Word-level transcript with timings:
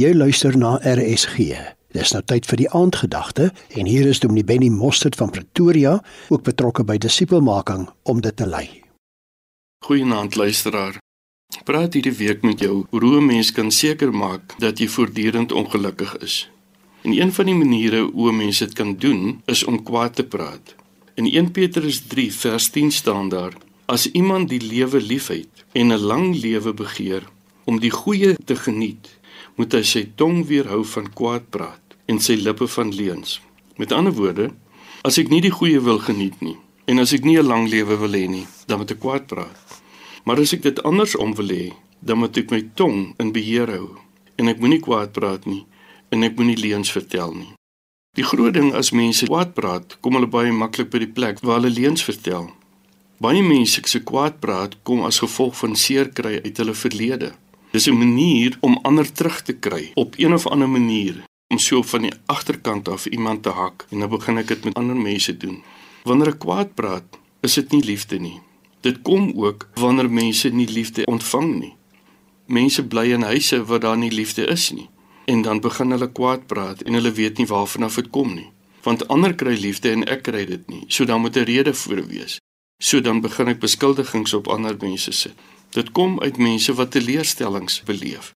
Jy 0.00 0.14
luister 0.16 0.54
na 0.56 0.78
RSG. 0.80 1.50
Dis 1.92 2.12
nou 2.14 2.22
tyd 2.24 2.46
vir 2.48 2.56
die 2.62 2.68
aandgedagte 2.72 3.50
en 3.76 3.88
hier 3.90 4.06
is 4.08 4.22
Dominee 4.22 4.46
Benny 4.48 4.70
Mostert 4.72 5.18
van 5.20 5.28
Pretoria, 5.34 5.98
ook 6.32 6.46
betrokke 6.46 6.86
by 6.88 6.96
disipelmaking 6.96 7.82
om 8.08 8.22
dit 8.24 8.36
te 8.38 8.46
lei. 8.48 8.64
Goeienaand 9.84 10.38
luisteraar. 10.40 10.96
Ek 11.52 11.66
praat 11.68 11.98
hierdie 11.98 12.14
week 12.16 12.46
met 12.48 12.64
jou 12.64 12.86
hoe 12.94 13.18
'n 13.18 13.26
mens 13.26 13.52
kan 13.52 13.68
seker 13.70 14.14
maak 14.14 14.56
dat 14.58 14.78
jy 14.78 14.88
voortdurend 14.88 15.52
ongelukkig 15.52 16.16
is. 16.24 16.48
En 17.02 17.12
een 17.12 17.32
van 17.32 17.46
die 17.46 17.58
maniere 17.60 18.00
hoe 18.00 18.32
'n 18.32 18.36
mens 18.36 18.58
dit 18.58 18.72
kan 18.72 18.96
doen, 18.96 19.42
is 19.44 19.64
om 19.64 19.82
kwaad 19.82 20.14
te 20.14 20.24
praat. 20.24 20.74
In 21.14 21.26
1 21.26 21.50
Petrus 21.50 22.00
3 22.06 22.32
vers 22.32 22.70
10 22.70 22.90
staan 22.90 23.28
daar: 23.28 23.52
As 23.84 24.10
iemand 24.10 24.48
die 24.48 24.62
lewe 24.62 25.00
liefhet 25.00 25.64
en 25.72 25.92
'n 25.92 26.00
lang 26.00 26.40
lewe 26.40 26.72
begeer 26.72 27.28
om 27.64 27.80
die 27.80 27.90
goeie 27.90 28.36
te 28.44 28.56
geniet, 28.56 29.19
moet 29.56 29.72
hy 29.72 29.82
sy 29.82 30.02
tong 30.16 30.44
weerhou 30.48 30.82
van 30.94 31.10
kwaad 31.12 31.50
praat 31.50 31.96
en 32.10 32.18
sy 32.18 32.36
lippe 32.40 32.66
van 32.66 32.90
leuns. 32.94 33.38
Met 33.76 33.92
ander 33.92 34.12
woorde, 34.12 34.50
as 35.06 35.18
ek 35.18 35.30
nie 35.30 35.40
die 35.40 35.54
goeie 35.54 35.80
wil 35.80 35.98
geniet 35.98 36.40
nie 36.44 36.56
en 36.90 36.98
as 36.98 37.12
ek 37.14 37.24
nie 37.24 37.38
'n 37.38 37.46
lang 37.46 37.68
lewe 37.68 37.96
wil 37.96 38.14
hê 38.18 38.26
nie, 38.28 38.46
dan 38.66 38.78
moet 38.78 38.90
ek 38.90 39.00
kwaad 39.00 39.26
praat. 39.26 39.58
Maar 40.24 40.40
as 40.40 40.52
ek 40.52 40.62
dit 40.62 40.82
andersom 40.82 41.34
wil 41.34 41.48
hê, 41.48 41.72
dan 42.00 42.18
moet 42.18 42.36
ek 42.36 42.50
my 42.50 42.62
tong 42.74 43.14
in 43.18 43.32
beheer 43.32 43.70
hou 43.70 43.96
en 44.36 44.48
ek 44.48 44.60
moenie 44.60 44.80
kwaad 44.80 45.12
praat 45.12 45.46
nie 45.46 45.64
en 46.10 46.22
ek 46.22 46.36
moenie 46.36 46.56
leuns 46.56 46.90
vertel 46.90 47.32
nie. 47.34 47.52
Die 48.18 48.26
groot 48.26 48.54
ding 48.54 48.72
as 48.74 48.90
mense 48.90 49.26
kwaad 49.26 49.54
praat, 49.54 49.98
kom 50.02 50.16
hulle 50.18 50.26
baie 50.26 50.50
maklik 50.52 50.90
by 50.90 50.98
die 51.04 51.12
plek 51.18 51.42
waar 51.44 51.60
hulle 51.60 51.70
leuns 51.70 52.02
vertel. 52.02 52.50
Baie 53.22 53.42
mense 53.44 53.82
se 53.86 54.00
kwaad 54.00 54.40
praat 54.40 54.74
kom 54.82 55.04
as 55.06 55.20
gevolg 55.22 55.54
van 55.60 55.76
seer 55.76 56.08
kry 56.08 56.40
uit 56.42 56.56
hulle 56.58 56.74
verlede. 56.74 57.34
Dis 57.70 57.86
'n 57.86 57.98
manier 57.98 58.56
om 58.60 58.78
ander 58.82 59.12
terug 59.12 59.42
te 59.42 59.52
kry 59.52 59.90
op 59.94 60.14
een 60.16 60.32
of 60.32 60.46
ander 60.46 60.68
manier 60.68 61.22
om 61.48 61.58
so 61.58 61.82
van 61.82 62.02
die 62.02 62.12
agterkant 62.26 62.88
af 62.88 63.06
iemand 63.06 63.42
te 63.42 63.48
hak 63.48 63.86
en 63.90 63.98
dan 63.98 64.08
begin 64.08 64.38
ek 64.38 64.48
dit 64.48 64.64
met 64.64 64.74
ander 64.74 64.96
mense 64.96 65.36
doen. 65.36 65.62
Wanneer 66.02 66.28
ek 66.28 66.38
kwaad 66.38 66.74
praat, 66.74 67.18
is 67.40 67.54
dit 67.54 67.70
nie 67.72 67.84
liefde 67.84 68.18
nie. 68.18 68.40
Dit 68.80 69.02
kom 69.02 69.32
ook 69.34 69.68
wanneer 69.74 70.10
mense 70.10 70.48
nie 70.48 70.68
liefde 70.68 71.04
ontvang 71.04 71.60
nie. 71.60 71.74
Mense 72.46 72.86
bly 72.86 73.12
in 73.12 73.22
huise 73.22 73.64
waar 73.64 73.80
daar 73.80 73.98
nie 73.98 74.10
liefde 74.10 74.46
is 74.46 74.70
nie 74.70 74.88
en 75.24 75.42
dan 75.42 75.60
begin 75.60 75.90
hulle 75.90 76.10
kwaad 76.12 76.46
praat 76.46 76.82
en 76.82 76.96
hulle 76.98 77.12
weet 77.12 77.38
nie 77.38 77.46
waarvan 77.46 77.86
af 77.86 77.94
dit 77.94 78.10
kom 78.10 78.34
nie. 78.34 78.50
Want 78.82 79.08
ander 79.08 79.34
kry 79.34 79.54
liefde 79.60 79.92
en 79.92 80.04
ek 80.08 80.22
kry 80.26 80.44
dit 80.48 80.68
nie. 80.68 80.84
So 80.88 81.04
dan 81.04 81.20
moet 81.20 81.36
'n 81.36 81.44
rede 81.44 81.74
voor 81.74 82.06
wees. 82.06 82.40
So 82.82 83.00
dan 83.00 83.20
begin 83.20 83.48
ek 83.48 83.60
beskuldigings 83.60 84.34
op 84.34 84.48
ander 84.48 84.76
mense 84.80 85.12
sit. 85.12 85.34
Dit 85.70 85.92
kom 85.92 86.20
uit 86.20 86.36
mense 86.36 86.74
wat 86.74 86.90
teleurstellings 86.90 87.82
beleef. 87.82 88.32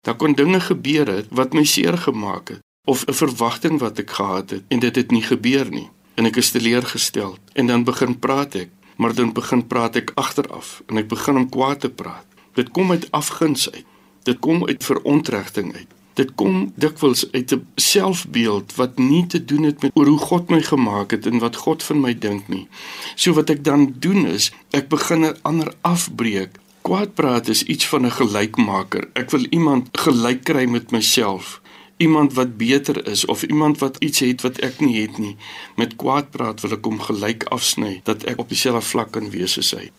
Daar 0.00 0.16
kon 0.16 0.32
dinge 0.32 0.60
gebeur 0.60 1.06
het 1.06 1.26
wat 1.30 1.52
my 1.52 1.64
seer 1.64 1.98
gemaak 1.98 2.48
het 2.48 2.60
of 2.84 3.04
'n 3.06 3.12
verwagting 3.12 3.78
wat 3.78 3.98
ek 3.98 4.10
gehad 4.10 4.50
het 4.50 4.62
en 4.68 4.78
dit 4.78 4.96
het 4.96 5.10
nie 5.10 5.22
gebeur 5.22 5.70
nie 5.70 5.90
en 6.14 6.26
ek 6.26 6.36
is 6.36 6.50
teleurgestel 6.50 7.36
en 7.52 7.66
dan 7.66 7.84
begin 7.84 8.18
praat 8.18 8.54
ek, 8.54 8.70
maar 8.96 9.14
dan 9.14 9.32
begin 9.32 9.66
praat 9.66 9.96
ek 9.96 10.12
agteraf 10.14 10.82
en 10.86 10.96
ek 10.96 11.08
begin 11.08 11.36
om 11.36 11.48
kwaad 11.48 11.80
te 11.80 11.90
praat. 11.90 12.26
Dit 12.54 12.70
kom 12.70 12.90
uit 12.90 13.10
afguns 13.10 13.70
uit. 13.70 13.86
Dit 14.22 14.38
kom 14.38 14.66
uit 14.66 14.84
verontregting 14.84 15.74
uit. 15.74 15.88
Dit 16.14 16.34
kom 16.34 16.72
dikwels 16.76 17.24
uit 17.32 17.52
'n 17.52 17.66
selfbeeld 17.76 18.74
wat 18.74 18.98
nie 18.98 19.26
te 19.26 19.44
doen 19.44 19.62
het 19.62 19.82
met 19.82 19.90
oor 19.94 20.06
hoe 20.06 20.18
God 20.18 20.50
my 20.50 20.62
gemaak 20.62 21.10
het 21.10 21.26
en 21.26 21.38
wat 21.38 21.56
God 21.56 21.82
van 21.82 22.00
my 22.00 22.18
dink 22.18 22.48
nie. 22.48 22.68
So 23.14 23.32
wat 23.32 23.50
ek 23.50 23.64
dan 23.64 23.94
doen 23.98 24.26
is, 24.26 24.52
ek 24.70 24.88
begin 24.88 25.24
'n 25.24 25.36
ander 25.42 25.74
afbreek. 25.80 26.61
Kwaad 26.82 27.14
praat 27.14 27.48
is 27.48 27.62
iets 27.62 27.86
van 27.86 28.06
'n 28.06 28.10
gelykmaker. 28.10 29.08
Ek 29.12 29.30
wil 29.30 29.46
iemand 29.50 29.88
gelyk 29.92 30.44
kry 30.44 30.64
met 30.64 30.90
myself. 30.90 31.60
Iemand 31.96 32.32
wat 32.32 32.56
beter 32.56 33.06
is 33.06 33.24
of 33.24 33.42
iemand 33.42 33.78
wat 33.78 33.96
iets 33.98 34.18
het 34.18 34.40
wat 34.40 34.58
ek 34.58 34.80
nie 34.80 35.00
het 35.02 35.18
nie. 35.18 35.36
Met 35.76 35.96
kwaad 35.96 36.30
praat 36.30 36.60
wil 36.60 36.72
ek 36.72 36.84
hom 36.84 37.00
gelyk 37.00 37.44
afsny 37.44 38.00
dat 38.04 38.24
ek 38.24 38.38
op 38.38 38.48
dieselfde 38.48 38.88
vlak 38.88 39.10
kan 39.10 39.30
wees 39.30 39.58
as 39.58 39.70
hy. 39.70 39.90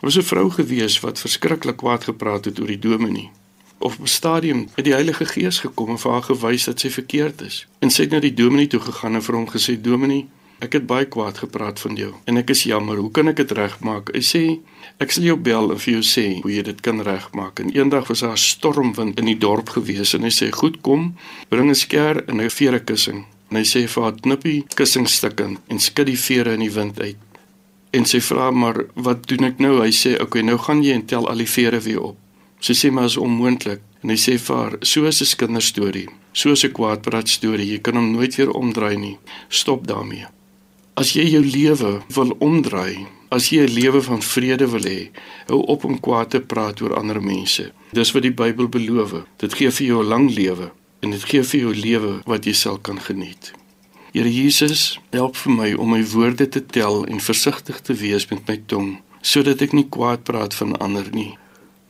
Er 0.00 0.06
was 0.06 0.16
'n 0.16 0.22
vrou 0.22 0.50
gewees 0.50 1.00
wat 1.00 1.20
verskriklik 1.20 1.76
kwaad 1.76 2.04
gepraat 2.04 2.44
het 2.44 2.60
oor 2.60 2.66
die 2.66 2.78
dominee 2.78 3.30
op 3.80 3.94
'n 4.00 4.06
stadium 4.06 4.68
het 4.74 4.84
die 4.84 4.92
Heilige 4.92 5.24
Gees 5.24 5.58
gekom 5.58 5.88
en 5.88 5.98
vir 5.98 6.10
haar 6.10 6.22
gewys 6.22 6.64
dat 6.64 6.80
sy 6.80 6.90
verkeerd 6.90 7.40
is. 7.40 7.66
En 7.78 7.90
sy 7.90 8.02
het 8.02 8.10
na 8.10 8.18
die 8.18 8.34
dominee 8.34 8.66
toe 8.66 8.80
gegaan 8.80 9.14
en 9.14 9.22
vir 9.22 9.34
hom 9.34 9.48
gesê: 9.48 9.80
"Dominee, 9.80 10.28
ek 10.60 10.72
het 10.72 10.86
baie 10.86 11.04
kwaad 11.04 11.38
gepraat 11.38 11.80
van 11.80 11.96
jou 11.96 12.12
en 12.24 12.36
ek 12.36 12.50
is 12.50 12.62
jammer. 12.68 12.96
Hoe 12.96 13.10
kan 13.10 13.28
ek 13.28 13.36
dit 13.36 13.52
regmaak?" 13.52 14.12
Hy 14.14 14.20
sê: 14.20 14.42
"Ek 14.98 15.10
sal 15.10 15.24
jou 15.24 15.36
bel 15.36 15.72
en 15.72 15.78
vir 15.78 15.92
jou 15.94 16.02
sê 16.02 16.42
hoe 16.42 16.52
jy 16.52 16.62
dit 16.62 16.80
kan 16.80 17.00
regmaak." 17.00 17.60
En 17.60 17.72
eendag 17.72 18.08
was 18.08 18.20
daar 18.20 18.32
'n 18.32 18.36
stormwind 18.36 19.18
in 19.18 19.26
die 19.26 19.38
dorp 19.38 19.68
gewees 19.68 20.14
en 20.14 20.22
hy 20.22 20.30
sê: 20.30 20.50
"Goed, 20.50 20.80
kom, 20.80 21.16
bring 21.48 21.70
'n 21.70 21.74
skêr 21.74 22.24
en 22.28 22.40
'n 22.40 22.50
vere 22.50 22.80
kussing." 22.80 23.24
En 23.50 23.56
hy 23.56 23.64
sê 23.64 23.88
vir 23.88 24.02
haar: 24.02 24.14
"Knippie 24.20 24.64
kussingstukke 24.74 25.56
en 25.68 25.78
skud 25.78 26.06
die 26.06 26.18
vere 26.18 26.52
in 26.52 26.60
die 26.60 26.70
wind 26.70 27.00
uit." 27.00 27.16
En 27.92 28.04
sy 28.04 28.20
vra 28.20 28.50
maar, 28.50 28.86
"Wat 28.94 29.26
doen 29.26 29.44
ek 29.44 29.58
nou?" 29.58 29.82
Hy 29.82 29.90
sê: 29.90 30.14
"Oké, 30.14 30.22
okay, 30.22 30.42
nou 30.42 30.58
gaan 30.58 30.82
jy 30.82 30.92
en 30.92 31.06
tel 31.06 31.28
al 31.28 31.36
die 31.36 31.48
vere 31.48 31.80
weer 31.80 32.00
op." 32.00 32.16
Sy 32.60 32.74
sê 32.74 32.90
maar 32.92 33.04
is 33.04 33.16
onmoontlik 33.16 33.80
en 34.02 34.10
hy 34.10 34.16
sê 34.16 34.38
vir 34.38 34.56
haar 34.56 34.76
so 34.82 35.06
is 35.06 35.22
'n 35.22 35.36
kinderstorie, 35.36 36.08
so 36.32 36.50
'n 36.50 36.72
kwaadpraat 36.72 37.28
storie, 37.28 37.72
jy 37.72 37.78
kan 37.78 37.96
hom 37.96 38.12
nooit 38.12 38.36
weer 38.36 38.50
omdraai 38.50 38.96
nie. 38.96 39.18
Stop 39.48 39.86
daarmee. 39.86 40.26
As 41.00 41.14
jy 41.16 41.22
jou 41.32 41.40
lewe 41.40 41.90
wil 42.12 42.34
omdraai, 42.44 43.06
as 43.32 43.48
jy 43.48 43.64
'n 43.64 43.72
lewe 43.72 44.00
van 44.02 44.20
vrede 44.20 44.66
wil 44.68 44.84
hê, 44.84 45.08
hou 45.48 45.60
op 45.72 45.84
om 45.84 45.96
kwaad 45.96 46.30
te 46.30 46.40
praat 46.40 46.82
oor 46.82 46.94
ander 46.94 47.22
mense. 47.22 47.72
Dis 47.92 48.12
wat 48.12 48.22
die 48.22 48.36
Bybel 48.42 48.68
beloof. 48.68 49.24
Dit 49.38 49.54
gee 49.54 49.70
vir 49.70 49.86
jou 49.86 50.02
'n 50.02 50.08
lang 50.08 50.30
lewe 50.30 50.72
en 51.00 51.10
dit 51.10 51.24
gee 51.24 51.42
vir 51.42 51.60
jou 51.60 51.74
lewe 51.74 52.20
wat 52.26 52.44
jy 52.44 52.52
sal 52.52 52.78
kan 52.78 53.00
geniet. 53.00 53.52
Here 54.12 54.28
Jesus, 54.28 54.98
help 55.10 55.36
vir 55.36 55.52
my 55.52 55.74
om 55.74 55.90
my 55.90 56.04
woorde 56.04 56.48
te 56.48 56.66
tel 56.66 57.06
en 57.06 57.20
versigtig 57.20 57.80
te 57.80 57.94
wees 57.94 58.28
met 58.30 58.46
my 58.48 58.60
tong, 58.66 59.00
sodat 59.22 59.62
ek 59.62 59.72
nie 59.72 59.88
kwaad 59.88 60.24
praat 60.24 60.54
van 60.54 60.76
ander 60.78 61.08
nie 61.12 61.38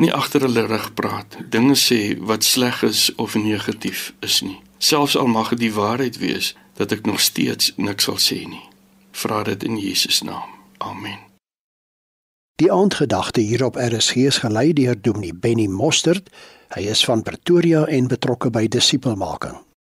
nie 0.01 0.13
agter 0.13 0.41
hulle 0.41 0.67
rug 0.67 0.95
praat, 0.95 1.37
dinge 1.51 1.77
sê 1.77 2.17
wat 2.19 2.45
sleg 2.45 2.83
is 2.83 3.11
of 3.17 3.35
negatief 3.35 4.13
is 4.25 4.41
nie. 4.41 4.57
Selfs 4.79 5.17
al 5.17 5.29
mag 5.29 5.51
dit 5.53 5.59
die 5.59 5.75
waarheid 5.77 6.17
wees 6.19 6.55
dat 6.81 6.93
ek 6.93 7.05
nog 7.05 7.21
steeds 7.21 7.75
niks 7.77 8.09
sal 8.09 8.17
sê 8.17 8.47
nie. 8.49 8.70
Vra 9.11 9.43
dit 9.43 9.63
in 9.63 9.79
Jesus 9.79 10.23
naam. 10.23 10.49
Amen. 10.79 11.19
Die 12.61 12.73
aandgedagte 12.73 13.41
hier 13.41 13.65
op 13.65 13.77
RSG 13.77 14.15
is 14.15 14.39
gelei 14.39 14.73
deur 14.73 15.01
Dominee 15.01 15.35
Benny 15.35 15.67
Mostert. 15.67 16.29
Hy 16.75 16.83
is 16.93 17.05
van 17.05 17.23
Pretoria 17.23 17.87
en 17.87 18.07
betrokke 18.07 18.51
by 18.51 18.69
disipelmaking. 18.69 19.57